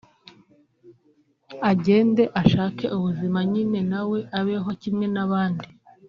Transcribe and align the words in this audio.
agende 1.71 2.23
ashake 2.41 2.85
ubuzima 2.97 3.39
nyine 3.51 3.79
na 3.91 4.01
we 4.09 4.19
abeho 4.39 4.69
kimwe 4.81 5.05
n’abandi 5.15 5.67